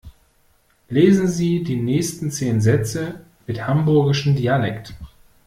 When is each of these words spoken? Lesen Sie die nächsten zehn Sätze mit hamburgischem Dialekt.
Lesen 0.89 1.27
Sie 1.27 1.63
die 1.63 1.75
nächsten 1.75 2.31
zehn 2.31 2.59
Sätze 2.59 3.23
mit 3.45 3.67
hamburgischem 3.67 4.35
Dialekt. 4.35 4.95